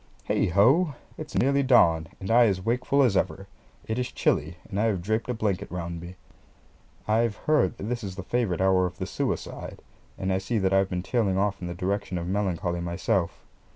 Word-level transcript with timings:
Heigh 0.27 0.45
ho! 0.47 0.95
it's 1.15 1.35
nearly 1.35 1.61
dawn, 1.61 2.07
and 2.19 2.31
I 2.31 2.47
as 2.47 2.59
wakeful 2.65 3.03
as 3.03 3.15
ever. 3.15 3.45
It 3.85 3.99
is 3.99 4.11
chilly, 4.11 4.57
and 4.67 4.79
I 4.79 4.85
have 4.85 5.03
draped 5.03 5.29
a 5.29 5.33
blanket 5.35 5.69
round 5.69 6.01
me. 6.01 6.15
I've 7.07 7.35
heard 7.35 7.77
that 7.77 7.83
this 7.83 8.03
is 8.03 8.15
the 8.15 8.23
favourite 8.23 8.61
hour 8.61 8.87
of 8.87 8.97
the 8.97 9.05
suicide, 9.05 9.79
and 10.17 10.33
I 10.33 10.39
see 10.39 10.57
that 10.57 10.73
I've 10.73 10.89
been 10.89 11.03
tailing 11.03 11.37
off 11.37 11.61
in 11.61 11.67
the 11.67 11.75
direction 11.75 12.17
of 12.17 12.25
melancholy 12.25 12.79
myself. 12.81 13.45